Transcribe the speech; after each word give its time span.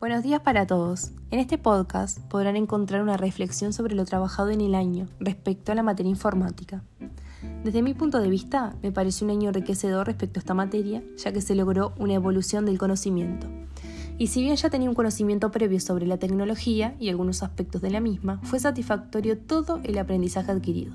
Buenos 0.00 0.22
días 0.22 0.40
para 0.40 0.66
todos. 0.66 1.10
En 1.30 1.40
este 1.40 1.58
podcast 1.58 2.20
podrán 2.20 2.56
encontrar 2.56 3.02
una 3.02 3.18
reflexión 3.18 3.74
sobre 3.74 3.94
lo 3.94 4.06
trabajado 4.06 4.48
en 4.48 4.62
el 4.62 4.74
año 4.74 5.06
respecto 5.20 5.72
a 5.72 5.74
la 5.74 5.82
materia 5.82 6.08
informática. 6.08 6.82
Desde 7.64 7.82
mi 7.82 7.92
punto 7.92 8.18
de 8.18 8.30
vista, 8.30 8.74
me 8.82 8.92
parece 8.92 9.26
un 9.26 9.30
año 9.30 9.48
enriquecedor 9.48 10.06
respecto 10.06 10.38
a 10.38 10.40
esta 10.40 10.54
materia, 10.54 11.02
ya 11.18 11.34
que 11.34 11.42
se 11.42 11.54
logró 11.54 11.92
una 11.98 12.14
evolución 12.14 12.64
del 12.64 12.78
conocimiento. 12.78 13.46
Y 14.16 14.28
si 14.28 14.40
bien 14.40 14.56
ya 14.56 14.70
tenía 14.70 14.88
un 14.88 14.94
conocimiento 14.94 15.50
previo 15.50 15.78
sobre 15.80 16.06
la 16.06 16.16
tecnología 16.16 16.96
y 16.98 17.10
algunos 17.10 17.42
aspectos 17.42 17.82
de 17.82 17.90
la 17.90 18.00
misma, 18.00 18.40
fue 18.42 18.58
satisfactorio 18.58 19.36
todo 19.36 19.80
el 19.84 19.98
aprendizaje 19.98 20.50
adquirido. 20.50 20.94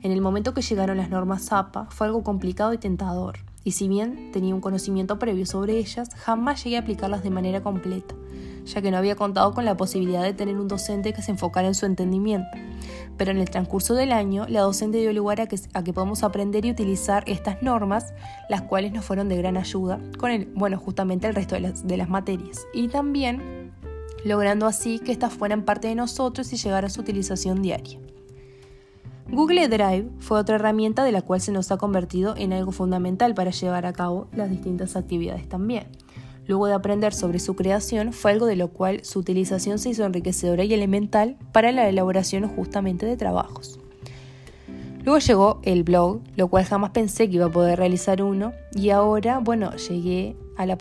En 0.00 0.12
el 0.12 0.20
momento 0.20 0.54
que 0.54 0.62
llegaron 0.62 0.98
las 0.98 1.10
normas 1.10 1.52
APA 1.52 1.88
fue 1.90 2.06
algo 2.06 2.22
complicado 2.22 2.72
y 2.72 2.78
tentador, 2.78 3.40
y 3.64 3.72
si 3.72 3.88
bien 3.88 4.30
tenía 4.32 4.54
un 4.54 4.60
conocimiento 4.60 5.18
previo 5.18 5.44
sobre 5.44 5.76
ellas, 5.76 6.08
jamás 6.14 6.62
llegué 6.62 6.76
a 6.76 6.80
aplicarlas 6.80 7.24
de 7.24 7.30
manera 7.30 7.62
completa, 7.62 8.14
ya 8.68 8.82
que 8.82 8.90
no 8.90 8.98
había 8.98 9.16
contado 9.16 9.52
con 9.54 9.64
la 9.64 9.76
posibilidad 9.76 10.22
de 10.22 10.32
tener 10.32 10.56
un 10.56 10.68
docente 10.68 11.12
que 11.12 11.22
se 11.22 11.30
enfocara 11.30 11.68
en 11.68 11.74
su 11.74 11.86
entendimiento. 11.86 12.48
Pero 13.16 13.30
en 13.30 13.38
el 13.38 13.50
transcurso 13.50 13.94
del 13.94 14.12
año, 14.12 14.46
la 14.48 14.60
docente 14.60 14.98
dio 14.98 15.12
lugar 15.12 15.40
a 15.40 15.46
que, 15.46 15.58
podamos 15.92 16.22
aprender 16.22 16.64
y 16.64 16.70
utilizar 16.70 17.24
estas 17.26 17.62
normas, 17.62 18.12
las 18.48 18.62
cuales 18.62 18.92
nos 18.92 19.04
fueron 19.04 19.28
de 19.28 19.36
gran 19.36 19.56
ayuda 19.56 19.98
con 20.18 20.30
el, 20.30 20.46
bueno, 20.54 20.78
justamente 20.78 21.26
el 21.26 21.34
resto 21.34 21.54
de 21.54 21.62
las, 21.62 21.86
de 21.86 21.96
las 21.96 22.08
materias. 22.08 22.66
Y 22.72 22.88
también 22.88 23.72
logrando 24.24 24.66
así 24.66 24.98
que 24.98 25.12
estas 25.12 25.32
fueran 25.32 25.62
parte 25.62 25.88
de 25.88 25.94
nosotros 25.94 26.52
y 26.52 26.56
llegara 26.56 26.86
a 26.86 26.90
su 26.90 27.00
utilización 27.00 27.62
diaria. 27.62 27.98
Google 29.30 29.68
Drive 29.68 30.08
fue 30.20 30.38
otra 30.38 30.54
herramienta 30.54 31.04
de 31.04 31.12
la 31.12 31.20
cual 31.22 31.40
se 31.40 31.52
nos 31.52 31.70
ha 31.70 31.76
convertido 31.76 32.34
en 32.36 32.52
algo 32.52 32.72
fundamental 32.72 33.34
para 33.34 33.50
llevar 33.50 33.84
a 33.84 33.92
cabo 33.92 34.26
las 34.32 34.50
distintas 34.50 34.96
actividades 34.96 35.48
también. 35.48 35.86
Luego 36.48 36.66
de 36.66 36.72
aprender 36.72 37.12
sobre 37.12 37.38
su 37.38 37.54
creación, 37.54 38.14
fue 38.14 38.32
algo 38.32 38.46
de 38.46 38.56
lo 38.56 38.68
cual 38.68 39.04
su 39.04 39.18
utilización 39.18 39.78
se 39.78 39.90
hizo 39.90 40.04
enriquecedora 40.04 40.64
y 40.64 40.72
elemental 40.72 41.36
para 41.52 41.72
la 41.72 41.86
elaboración 41.88 42.48
justamente 42.48 43.04
de 43.04 43.18
trabajos. 43.18 43.78
Luego 45.04 45.18
llegó 45.20 45.60
el 45.62 45.84
blog, 45.84 46.20
lo 46.36 46.48
cual 46.48 46.64
jamás 46.64 46.90
pensé 46.90 47.28
que 47.28 47.36
iba 47.36 47.46
a 47.46 47.50
poder 47.50 47.78
realizar 47.78 48.22
uno, 48.22 48.52
y 48.74 48.90
ahora, 48.90 49.40
bueno, 49.40 49.76
llegué 49.76 50.36
a 50.56 50.64
la, 50.64 50.78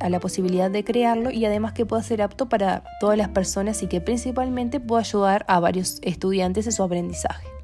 a 0.00 0.08
la 0.08 0.20
posibilidad 0.20 0.70
de 0.70 0.84
crearlo 0.84 1.30
y 1.32 1.44
además 1.44 1.72
que 1.72 1.84
pueda 1.84 2.02
ser 2.02 2.22
apto 2.22 2.48
para 2.48 2.84
todas 3.00 3.18
las 3.18 3.28
personas 3.28 3.82
y 3.82 3.88
que 3.88 4.00
principalmente 4.00 4.78
pueda 4.78 5.00
ayudar 5.00 5.44
a 5.48 5.58
varios 5.58 5.98
estudiantes 6.02 6.66
en 6.66 6.72
su 6.72 6.82
aprendizaje. 6.82 7.61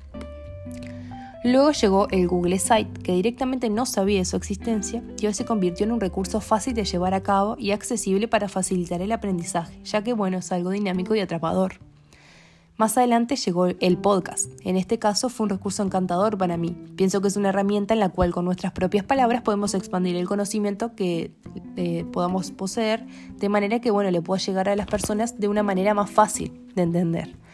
Luego 1.50 1.72
llegó 1.72 2.08
el 2.10 2.28
Google 2.28 2.58
Site, 2.58 3.00
que 3.02 3.12
directamente 3.12 3.70
no 3.70 3.86
sabía 3.86 4.18
de 4.18 4.26
su 4.26 4.36
existencia 4.36 5.02
y 5.18 5.26
hoy 5.26 5.32
se 5.32 5.46
convirtió 5.46 5.86
en 5.86 5.92
un 5.92 6.00
recurso 6.00 6.42
fácil 6.42 6.74
de 6.74 6.84
llevar 6.84 7.14
a 7.14 7.22
cabo 7.22 7.56
y 7.58 7.70
accesible 7.70 8.28
para 8.28 8.50
facilitar 8.50 9.00
el 9.00 9.12
aprendizaje, 9.12 9.82
ya 9.82 10.04
que 10.04 10.12
bueno, 10.12 10.36
es 10.36 10.52
algo 10.52 10.68
dinámico 10.68 11.14
y 11.14 11.20
atrapador. 11.20 11.80
Más 12.76 12.98
adelante 12.98 13.36
llegó 13.36 13.64
el 13.66 13.96
podcast. 13.96 14.50
En 14.62 14.76
este 14.76 14.98
caso 14.98 15.30
fue 15.30 15.44
un 15.44 15.50
recurso 15.50 15.82
encantador 15.82 16.36
para 16.36 16.58
mí. 16.58 16.76
Pienso 16.96 17.22
que 17.22 17.28
es 17.28 17.36
una 17.36 17.48
herramienta 17.48 17.94
en 17.94 18.00
la 18.00 18.10
cual 18.10 18.30
con 18.30 18.44
nuestras 18.44 18.72
propias 18.72 19.06
palabras 19.06 19.40
podemos 19.40 19.72
expandir 19.72 20.16
el 20.16 20.28
conocimiento 20.28 20.94
que 20.94 21.32
eh, 21.76 22.04
podamos 22.12 22.50
poseer, 22.50 23.06
de 23.38 23.48
manera 23.48 23.80
que 23.80 23.90
bueno, 23.90 24.10
le 24.10 24.20
pueda 24.20 24.38
llegar 24.38 24.68
a 24.68 24.76
las 24.76 24.86
personas 24.86 25.40
de 25.40 25.48
una 25.48 25.62
manera 25.62 25.94
más 25.94 26.10
fácil 26.10 26.60
de 26.74 26.82
entender. 26.82 27.47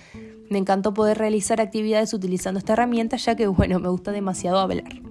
Me 0.51 0.59
encantó 0.59 0.95
poder 0.95 1.19
realizar 1.19 1.61
actividades 1.61 2.13
utilizando 2.15 2.59
esta 2.59 2.75
herramienta 2.75 3.17
ya 3.17 3.35
que, 3.37 3.47
bueno, 3.47 3.79
me 3.81 3.89
gusta 3.89 4.13
demasiado 4.13 4.59
hablar. 4.59 5.03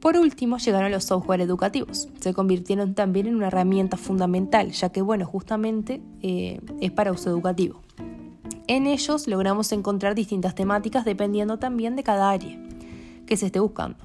Por 0.00 0.16
último, 0.16 0.58
llegaron 0.58 0.90
los 0.90 1.04
software 1.04 1.40
educativos. 1.40 2.08
Se 2.20 2.34
convirtieron 2.34 2.94
también 2.94 3.28
en 3.28 3.36
una 3.36 3.46
herramienta 3.46 3.96
fundamental, 3.96 4.72
ya 4.72 4.88
que, 4.88 5.00
bueno, 5.00 5.26
justamente 5.26 6.02
eh, 6.22 6.60
es 6.80 6.90
para 6.90 7.12
uso 7.12 7.30
educativo. 7.30 7.80
En 8.66 8.86
ellos 8.86 9.28
logramos 9.28 9.70
encontrar 9.70 10.14
distintas 10.14 10.54
temáticas 10.54 11.04
dependiendo 11.04 11.58
también 11.58 11.94
de 11.94 12.02
cada 12.02 12.30
área 12.30 12.58
que 13.26 13.36
se 13.36 13.46
esté 13.46 13.60
buscando, 13.60 13.98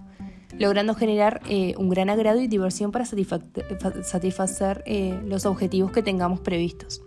logrando 0.59 0.93
generar 0.93 1.41
eh, 1.49 1.73
un 1.77 1.89
gran 1.89 2.09
agrado 2.09 2.41
y 2.41 2.47
diversión 2.47 2.91
para 2.91 3.05
satisfacer 3.05 4.83
eh, 4.85 5.19
los 5.25 5.45
objetivos 5.45 5.91
que 5.91 6.03
tengamos 6.03 6.41
previstos. 6.41 7.01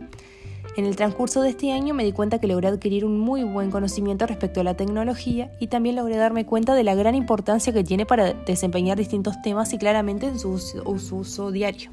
En 0.76 0.86
el 0.86 0.94
transcurso 0.94 1.42
de 1.42 1.50
este 1.50 1.72
año 1.72 1.94
me 1.94 2.04
di 2.04 2.12
cuenta 2.12 2.38
que 2.38 2.47
logré 2.47 2.69
adquirir 2.69 3.04
un 3.04 3.19
muy 3.19 3.42
buen 3.42 3.70
conocimiento 3.70 4.26
respecto 4.26 4.60
a 4.60 4.64
la 4.64 4.75
tecnología 4.75 5.50
y 5.58 5.66
también 5.66 5.97
logré 5.97 6.16
darme 6.16 6.47
cuenta 6.47 6.75
de 6.75 6.84
la 6.84 6.94
gran 6.94 7.16
importancia 7.16 7.72
que 7.72 7.82
tiene 7.82 8.06
para 8.06 8.34
desempeñar 8.34 8.97
distintos 8.97 9.42
temas 9.42 9.72
y 9.72 9.78
claramente 9.78 10.26
en 10.26 10.38
su 10.38 10.50
uso, 10.84 11.50
diario. 11.50 11.91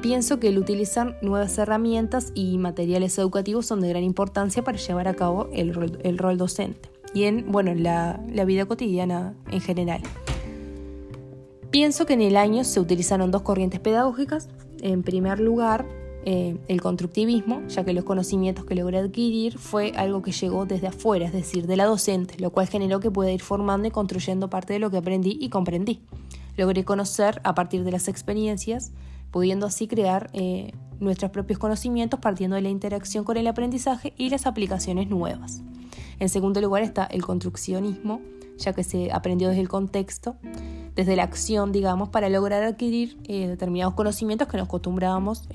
Pienso 0.00 0.40
que 0.40 0.48
el 0.48 0.58
utilizar 0.58 1.18
nuevas 1.20 1.58
herramientas 1.58 2.32
y 2.34 2.56
materiales 2.56 3.18
educativos 3.18 3.66
son 3.66 3.80
de 3.80 3.90
gran 3.90 4.04
importancia 4.04 4.64
para 4.64 4.78
llevar 4.78 5.06
a 5.06 5.14
cabo 5.14 5.48
el 5.52 5.74
rol, 5.74 6.38
docente 6.38 6.90
y 7.12 7.24
en, 7.24 7.52
bueno, 7.52 7.74
la, 7.74 8.20
la 8.32 8.44
vida 8.46 8.64
cotidiana 8.64 9.34
en 9.50 9.60
general. 9.60 10.00
Pienso 11.70 12.06
que 12.06 12.14
en 12.14 12.22
el 12.22 12.38
año 12.38 12.64
se 12.64 12.80
utilizaron 12.80 13.30
dos 13.30 13.42
corrientes 13.42 13.80
pedagógicas. 13.80 14.48
En 14.80 15.02
primer 15.02 15.40
lugar, 15.40 15.86
eh, 16.28 16.58
el 16.66 16.80
constructivismo, 16.80 17.62
ya 17.68 17.84
que 17.84 17.92
los 17.92 18.02
conocimientos 18.02 18.64
que 18.64 18.74
logré 18.74 18.98
adquirir 18.98 19.58
fue 19.58 19.92
algo 19.94 20.22
que 20.22 20.32
llegó 20.32 20.66
desde 20.66 20.88
afuera, 20.88 21.24
es 21.24 21.32
decir, 21.32 21.68
de 21.68 21.76
la 21.76 21.84
docente, 21.84 22.34
lo 22.40 22.50
cual 22.50 22.66
generó 22.66 22.98
que 22.98 23.12
pueda 23.12 23.30
ir 23.30 23.40
formando 23.40 23.86
y 23.86 23.92
construyendo 23.92 24.50
parte 24.50 24.72
de 24.72 24.80
lo 24.80 24.90
que 24.90 24.96
aprendí 24.96 25.38
y 25.40 25.50
comprendí. 25.50 26.00
Logré 26.56 26.84
conocer 26.84 27.40
a 27.44 27.54
partir 27.54 27.84
de 27.84 27.92
las 27.92 28.08
experiencias, 28.08 28.90
pudiendo 29.30 29.66
así 29.66 29.86
crear 29.86 30.28
eh, 30.32 30.72
nuestros 30.98 31.30
propios 31.30 31.60
conocimientos 31.60 32.18
partiendo 32.18 32.56
de 32.56 32.62
la 32.62 32.70
interacción 32.70 33.22
con 33.22 33.36
el 33.36 33.46
aprendizaje 33.46 34.12
y 34.18 34.28
las 34.28 34.46
aplicaciones 34.46 35.08
nuevas. 35.08 35.62
En 36.18 36.28
segundo 36.28 36.60
lugar 36.60 36.82
está 36.82 37.04
el 37.04 37.22
construccionismo, 37.22 38.20
ya 38.58 38.72
que 38.72 38.82
se 38.82 39.12
aprendió 39.12 39.48
desde 39.48 39.60
el 39.60 39.68
contexto 39.68 40.34
desde 40.96 41.14
la 41.14 41.24
acción, 41.24 41.72
digamos, 41.72 42.08
para 42.08 42.30
lograr 42.30 42.62
adquirir 42.62 43.18
eh, 43.28 43.46
determinados 43.46 43.94
conocimientos 43.94 44.48
que 44.48 44.56
nos 44.56 44.66
acostumbrábamos 44.66 45.46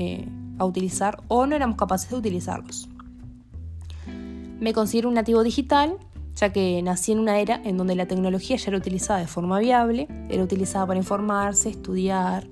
a 0.61 0.65
utilizar 0.65 1.21
o 1.27 1.45
no 1.45 1.55
éramos 1.55 1.75
capaces 1.75 2.09
de 2.09 2.17
utilizarlos. 2.17 2.87
Me 4.59 4.73
considero 4.73 5.09
un 5.09 5.15
nativo 5.15 5.43
digital, 5.43 5.97
ya 6.35 6.53
que 6.53 6.81
nací 6.83 7.11
en 7.11 7.19
una 7.19 7.39
era 7.39 7.59
en 7.63 7.77
donde 7.77 7.95
la 7.95 8.05
tecnología 8.05 8.57
ya 8.57 8.69
era 8.69 8.77
utilizada 8.77 9.19
de 9.19 9.27
forma 9.27 9.59
viable, 9.59 10.07
era 10.29 10.43
utilizada 10.43 10.85
para 10.85 10.99
informarse, 10.99 11.69
estudiar, 11.69 12.47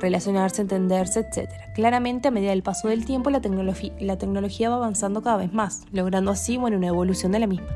relacionarse, 0.00 0.62
entenderse, 0.62 1.20
etc. 1.20 1.50
Claramente, 1.74 2.28
a 2.28 2.30
medida 2.30 2.50
del 2.50 2.62
paso 2.62 2.88
del 2.88 3.04
tiempo, 3.04 3.28
la, 3.28 3.42
la 4.00 4.18
tecnología 4.18 4.70
va 4.70 4.76
avanzando 4.76 5.22
cada 5.22 5.36
vez 5.36 5.52
más, 5.52 5.82
logrando 5.92 6.30
así 6.30 6.56
bueno, 6.56 6.78
una 6.78 6.88
evolución 6.88 7.30
de 7.32 7.40
la 7.40 7.46
misma. 7.46 7.68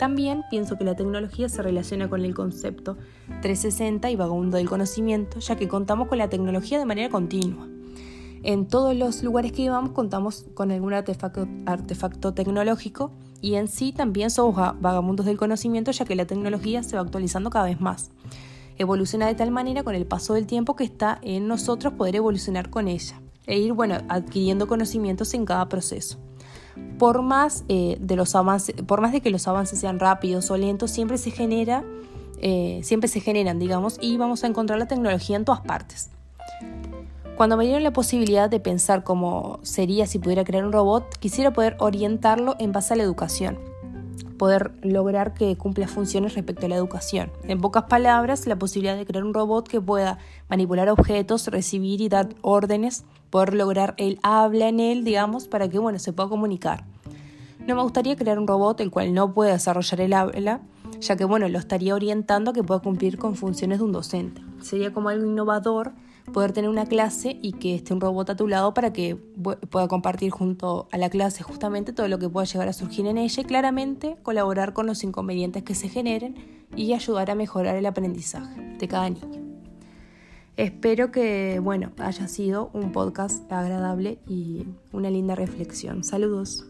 También 0.00 0.42
pienso 0.50 0.76
que 0.76 0.84
la 0.84 0.96
tecnología 0.96 1.48
se 1.48 1.62
relaciona 1.62 2.08
con 2.08 2.24
el 2.24 2.34
concepto 2.34 2.96
360 3.42 4.10
y 4.10 4.16
vagabundo 4.16 4.56
del 4.56 4.68
conocimiento, 4.68 5.38
ya 5.38 5.56
que 5.56 5.68
contamos 5.68 6.08
con 6.08 6.18
la 6.18 6.28
tecnología 6.28 6.78
de 6.80 6.86
manera 6.86 7.08
continua. 7.08 7.68
En 8.42 8.66
todos 8.66 8.94
los 8.94 9.22
lugares 9.22 9.52
que 9.52 9.62
llevamos 9.62 9.90
contamos 9.90 10.46
con 10.54 10.70
algún 10.70 10.92
artefacto, 10.94 12.34
tecnológico 12.34 13.10
y 13.40 13.54
en 13.54 13.68
sí 13.68 13.92
también 13.92 14.30
somos 14.30 14.56
vagabundos 14.80 15.26
del 15.26 15.36
conocimiento 15.36 15.90
ya 15.90 16.04
que 16.04 16.14
la 16.14 16.26
tecnología 16.26 16.82
se 16.82 16.96
va 16.96 17.02
actualizando 17.02 17.50
cada 17.50 17.66
vez 17.66 17.80
más. 17.80 18.10
Evoluciona 18.76 19.26
de 19.26 19.34
tal 19.34 19.50
manera 19.50 19.82
con 19.82 19.94
el 19.94 20.06
paso 20.06 20.34
del 20.34 20.46
tiempo 20.46 20.76
que 20.76 20.84
está 20.84 21.18
en 21.22 21.48
nosotros 21.48 21.94
poder 21.94 22.16
evolucionar 22.16 22.70
con 22.70 22.86
ella 22.86 23.20
e 23.46 23.58
ir 23.58 23.72
bueno, 23.72 23.96
adquiriendo 24.08 24.68
conocimientos 24.68 25.34
en 25.34 25.44
cada 25.44 25.68
proceso 25.68 26.18
por 26.98 27.22
más, 27.22 27.64
eh, 27.68 27.96
de 28.00 28.16
los 28.16 28.34
avances, 28.34 28.74
por 28.82 29.00
más 29.00 29.12
de 29.12 29.20
que 29.20 29.30
los 29.30 29.46
avances 29.48 29.78
sean 29.78 29.98
rápidos 29.98 30.50
o 30.50 30.56
lentos, 30.56 30.90
siempre 30.90 31.16
se 31.16 31.30
genera, 31.30 31.84
eh, 32.40 32.80
siempre 32.82 33.08
se 33.08 33.20
generan, 33.20 33.58
digamos, 33.58 33.98
y 34.00 34.16
vamos 34.16 34.44
a 34.44 34.48
encontrar 34.48 34.78
la 34.78 34.86
tecnología 34.86 35.36
en 35.36 35.44
todas 35.44 35.60
partes. 35.60 36.10
Cuando 37.38 37.56
me 37.56 37.66
dieron 37.66 37.84
la 37.84 37.92
posibilidad 37.92 38.50
de 38.50 38.58
pensar 38.58 39.04
cómo 39.04 39.60
sería 39.62 40.08
si 40.08 40.18
pudiera 40.18 40.42
crear 40.42 40.64
un 40.64 40.72
robot, 40.72 41.18
quisiera 41.20 41.52
poder 41.52 41.76
orientarlo 41.78 42.56
en 42.58 42.72
base 42.72 42.94
a 42.94 42.96
la 42.96 43.04
educación, 43.04 43.60
poder 44.38 44.72
lograr 44.82 45.34
que 45.34 45.56
cumpla 45.56 45.86
funciones 45.86 46.34
respecto 46.34 46.66
a 46.66 46.68
la 46.68 46.74
educación. 46.74 47.30
En 47.44 47.60
pocas 47.60 47.84
palabras, 47.84 48.48
la 48.48 48.58
posibilidad 48.58 48.96
de 48.96 49.06
crear 49.06 49.22
un 49.22 49.34
robot 49.34 49.68
que 49.68 49.80
pueda 49.80 50.18
manipular 50.50 50.88
objetos, 50.88 51.46
recibir 51.46 52.00
y 52.00 52.08
dar 52.08 52.30
órdenes 52.42 53.04
poder 53.30 53.54
lograr 53.54 53.94
el 53.98 54.18
habla 54.24 54.66
en 54.66 54.80
él, 54.80 55.04
digamos, 55.04 55.46
para 55.46 55.68
que 55.68 55.78
bueno, 55.78 56.00
se 56.00 56.12
pueda 56.12 56.28
comunicar. 56.28 56.82
No 57.68 57.76
me 57.76 57.82
gustaría 57.82 58.16
crear 58.16 58.40
un 58.40 58.48
robot 58.48 58.80
el 58.80 58.90
cual 58.90 59.14
no 59.14 59.32
pueda 59.32 59.52
desarrollar 59.52 60.00
el 60.00 60.12
habla, 60.12 60.60
ya 61.00 61.14
que 61.14 61.24
bueno, 61.24 61.48
lo 61.48 61.60
estaría 61.60 61.94
orientando 61.94 62.50
a 62.50 62.54
que 62.54 62.64
pueda 62.64 62.80
cumplir 62.80 63.16
con 63.16 63.36
funciones 63.36 63.78
de 63.78 63.84
un 63.84 63.92
docente. 63.92 64.42
Sería 64.60 64.92
como 64.92 65.10
algo 65.10 65.24
innovador 65.24 65.92
poder 66.30 66.52
tener 66.52 66.70
una 66.70 66.86
clase 66.86 67.38
y 67.42 67.52
que 67.52 67.74
esté 67.74 67.94
un 67.94 68.00
robot 68.00 68.30
a 68.30 68.36
tu 68.36 68.48
lado 68.48 68.74
para 68.74 68.92
que 68.92 69.16
pueda 69.16 69.88
compartir 69.88 70.30
junto 70.30 70.88
a 70.92 70.98
la 70.98 71.10
clase 71.10 71.42
justamente 71.42 71.92
todo 71.92 72.08
lo 72.08 72.18
que 72.18 72.28
pueda 72.28 72.44
llegar 72.44 72.68
a 72.68 72.72
surgir 72.72 73.06
en 73.06 73.18
ella 73.18 73.42
y 73.42 73.44
claramente 73.44 74.16
colaborar 74.22 74.72
con 74.72 74.86
los 74.86 75.04
inconvenientes 75.04 75.62
que 75.62 75.74
se 75.74 75.88
generen 75.88 76.66
y 76.76 76.92
ayudar 76.92 77.30
a 77.30 77.34
mejorar 77.34 77.76
el 77.76 77.86
aprendizaje 77.86 78.60
de 78.78 78.88
cada 78.88 79.10
niño. 79.10 79.48
Espero 80.56 81.12
que, 81.12 81.60
bueno, 81.62 81.92
haya 81.98 82.26
sido 82.26 82.70
un 82.72 82.90
podcast 82.90 83.50
agradable 83.52 84.18
y 84.26 84.66
una 84.92 85.08
linda 85.08 85.36
reflexión. 85.36 86.02
Saludos. 86.02 86.66